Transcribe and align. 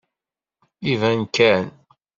Iban 0.91 1.21
kan. 1.35 1.63